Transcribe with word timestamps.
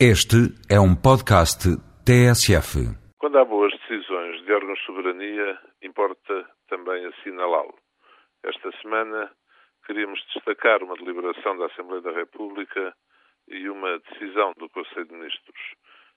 Este 0.00 0.50
é 0.68 0.74
um 0.80 0.90
podcast 0.90 1.70
TSF. 2.02 2.82
Quando 3.16 3.38
há 3.38 3.44
boas 3.44 3.70
decisões 3.78 4.44
de 4.44 4.52
órgãos 4.52 4.76
de 4.80 4.86
soberania, 4.86 5.56
importa 5.82 6.50
também 6.66 7.06
assinalá-lo. 7.06 7.78
Esta 8.42 8.72
semana 8.82 9.30
queríamos 9.86 10.18
destacar 10.34 10.82
uma 10.82 10.96
deliberação 10.96 11.56
da 11.56 11.66
Assembleia 11.66 12.02
da 12.02 12.10
República 12.10 12.92
e 13.46 13.68
uma 13.68 14.00
decisão 14.10 14.52
do 14.58 14.68
Conselho 14.68 15.06
de 15.06 15.14
Ministros, 15.14 15.60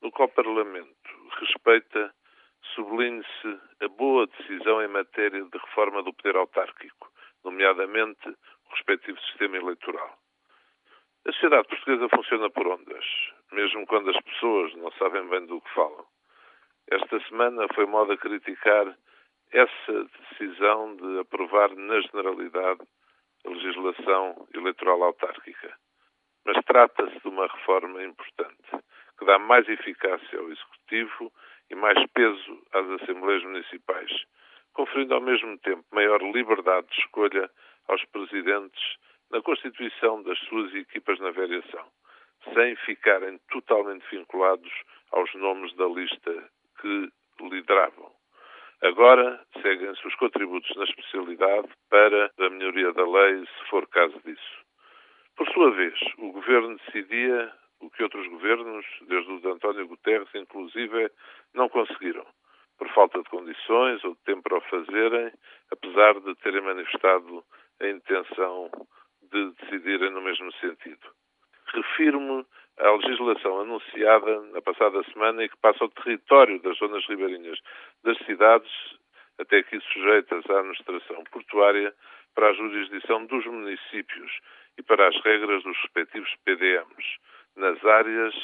no 0.00 0.10
qual 0.12 0.28
o 0.28 0.32
Parlamento 0.32 1.12
respeita, 1.38 2.10
sublinhe-se 2.74 3.60
a 3.82 3.88
boa 3.88 4.26
decisão 4.28 4.80
em 4.80 4.88
matéria 4.88 5.44
de 5.44 5.58
reforma 5.58 6.02
do 6.02 6.14
poder 6.14 6.36
autárquico, 6.36 7.12
nomeadamente 7.44 8.30
o 8.30 8.70
respectivo 8.74 9.20
sistema 9.28 9.58
eleitoral. 9.58 10.16
A 11.26 11.32
sociedade 11.32 11.68
portuguesa 11.68 12.08
funciona 12.08 12.48
por 12.48 12.66
ondas, 12.66 13.04
mesmo 13.52 13.86
quando 13.86 14.10
as 14.10 14.20
pessoas 14.22 14.74
não 14.74 14.90
sabem 14.92 15.26
bem 15.28 15.46
do 15.46 15.60
que 15.60 15.74
falam. 15.74 16.06
Esta 16.90 17.20
semana 17.28 17.66
foi 17.74 17.86
moda 17.86 18.16
criticar 18.16 18.96
essa 19.52 20.04
decisão 20.30 20.96
de 20.96 21.20
aprovar 21.20 21.74
na 21.74 22.00
generalidade 22.00 22.80
a 23.44 23.50
legislação 23.50 24.46
eleitoral 24.54 25.02
autárquica. 25.02 25.76
Mas 26.44 26.62
trata-se 26.64 27.20
de 27.20 27.28
uma 27.28 27.46
reforma 27.46 28.02
importante, 28.02 28.70
que 29.18 29.24
dá 29.24 29.38
mais 29.38 29.68
eficácia 29.68 30.38
ao 30.38 30.50
Executivo 30.50 31.32
e 31.70 31.74
mais 31.74 31.98
peso 32.12 32.62
às 32.72 33.02
Assembleias 33.02 33.42
Municipais, 33.42 34.10
conferindo 34.72 35.14
ao 35.14 35.20
mesmo 35.20 35.58
tempo 35.58 35.84
maior 35.92 36.22
liberdade 36.22 36.86
de 36.88 37.00
escolha 37.00 37.50
aos 37.88 38.04
presidentes 38.06 38.96
na 39.30 39.42
constituição 39.42 40.22
das 40.22 40.38
suas 40.40 40.74
equipas 40.74 41.18
na 41.20 41.30
variação, 41.30 41.86
sem 42.54 42.76
ficarem 42.76 43.38
totalmente 43.50 44.04
vinculados 44.10 44.72
aos 45.12 45.32
nomes 45.34 45.74
da 45.76 45.86
lista 45.86 46.50
que 46.80 47.10
lideravam. 47.40 48.10
Agora 48.82 49.44
seguem-se 49.60 50.06
os 50.06 50.14
contributos 50.16 50.74
na 50.76 50.84
especialidade 50.84 51.68
para 51.90 52.30
a 52.38 52.50
melhoria 52.50 52.92
da 52.92 53.04
lei, 53.04 53.44
se 53.44 53.70
for 53.70 53.86
caso 53.88 54.20
disso. 54.24 54.58
Por 55.36 55.48
sua 55.48 55.70
vez, 55.72 55.98
o 56.18 56.32
governo 56.32 56.76
decidia 56.78 57.52
o 57.80 57.90
que 57.90 58.02
outros 58.02 58.26
governos, 58.28 58.86
desde 59.02 59.32
o 59.32 59.40
de 59.40 59.48
António 59.48 59.86
Guterres 59.86 60.28
inclusive, 60.34 61.10
não 61.54 61.68
conseguiram, 61.68 62.26
por 62.76 62.88
falta 62.90 63.22
de 63.22 63.28
condições 63.28 64.02
ou 64.04 64.14
de 64.14 64.20
tempo 64.22 64.42
para 64.42 64.58
o 64.58 64.60
fazerem, 64.62 65.32
apesar 65.72 66.20
de 66.20 66.34
terem 66.36 66.60
manifestado 66.60 67.44
a 67.80 67.88
intenção 67.88 68.70
de 69.22 69.50
decidirem 69.52 70.10
no 70.10 70.20
mesmo 70.20 70.52
sentido. 70.54 71.17
Refiro-me 71.74 72.44
à 72.78 72.90
legislação 72.92 73.60
anunciada 73.60 74.40
na 74.52 74.62
passada 74.62 75.02
semana 75.12 75.44
e 75.44 75.48
que 75.48 75.56
passa 75.58 75.84
ao 75.84 75.90
território 75.90 76.60
das 76.62 76.78
zonas 76.78 77.04
ribeirinhas 77.06 77.58
das 78.04 78.16
cidades, 78.18 78.70
até 79.38 79.58
aqui 79.58 79.80
sujeitas 79.80 80.44
à 80.48 80.58
administração 80.58 81.24
portuária, 81.30 81.94
para 82.34 82.50
a 82.50 82.52
jurisdição 82.52 83.26
dos 83.26 83.44
municípios 83.46 84.38
e 84.78 84.82
para 84.82 85.08
as 85.08 85.20
regras 85.22 85.62
dos 85.64 85.76
respectivos 85.78 86.32
PDMs, 86.44 87.18
nas 87.56 87.84
áreas 87.84 88.34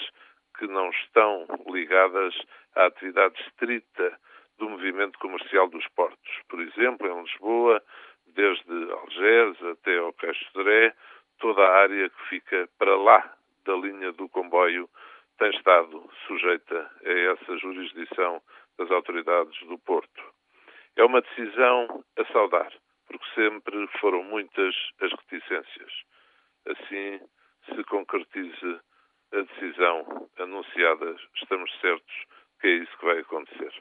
que 0.58 0.66
não 0.66 0.90
estão 0.90 1.46
ligadas 1.68 2.34
à 2.74 2.86
atividade 2.86 3.40
estrita 3.40 4.18
do 4.58 4.68
movimento 4.68 5.18
comercial 5.18 5.68
dos 5.68 5.86
portos. 5.88 6.40
Por 6.48 6.60
exemplo, 6.60 7.06
em 7.06 7.22
Lisboa, 7.22 7.82
desde 8.26 8.92
Algés 8.92 9.62
até 9.62 9.98
ao 9.98 10.12
Castoré, 10.14 10.94
toda 11.38 11.62
a 11.62 11.82
área 11.82 12.08
que 12.08 12.28
fica 12.28 12.43
para 12.78 12.96
lá 12.96 13.36
da 13.64 13.74
linha 13.74 14.12
do 14.12 14.28
comboio 14.28 14.88
tem 15.38 15.50
estado 15.50 16.08
sujeita 16.26 16.90
a 17.04 17.10
essa 17.32 17.58
jurisdição 17.58 18.40
das 18.78 18.90
autoridades 18.90 19.58
do 19.66 19.78
Porto. 19.78 20.22
É 20.96 21.04
uma 21.04 21.20
decisão 21.20 22.04
a 22.16 22.24
saudar, 22.32 22.72
porque 23.06 23.26
sempre 23.34 23.86
foram 23.98 24.22
muitas 24.22 24.74
as 25.00 25.10
reticências. 25.12 25.92
Assim 26.66 27.20
se 27.66 27.84
concretize 27.84 28.80
a 29.32 29.40
decisão 29.40 30.28
anunciada, 30.38 31.16
estamos 31.34 31.70
certos 31.80 32.14
que 32.60 32.68
é 32.68 32.70
isso 32.70 32.98
que 32.98 33.04
vai 33.04 33.18
acontecer. 33.18 33.74